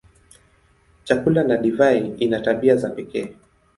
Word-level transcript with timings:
Chakula 1.03 1.43
na 1.43 1.57
divai 1.57 2.15
ina 2.17 2.41
tabia 2.43 2.75
za 2.77 2.89
pekee. 2.89 3.35